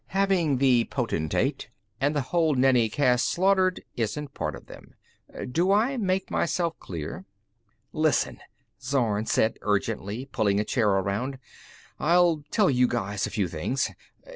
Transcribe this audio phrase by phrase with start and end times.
[0.17, 1.69] Having the Potentate
[1.99, 4.95] and the whole Nenni caste slaughtered isn't part of them.
[5.51, 7.25] Do I make myself clear?"
[7.93, 8.39] "Listen,"
[8.81, 11.37] Zorn said urgently, pulling a chair around.
[11.99, 13.91] "I'll tell you guys a few things.